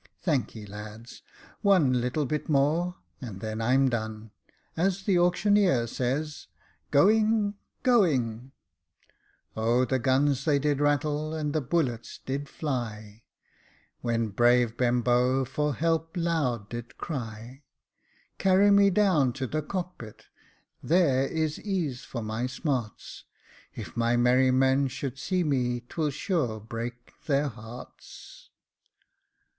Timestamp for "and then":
3.21-3.61